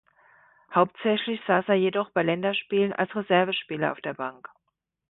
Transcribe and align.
Hauptsächlich 0.73 1.39
saß 1.45 1.65
er 1.67 1.75
jedoch 1.75 2.09
bei 2.09 2.23
Länderspielen 2.23 2.91
als 2.91 3.15
Reservespieler 3.15 3.91
auf 3.91 4.01
der 4.01 4.15
Bank. 4.15 4.49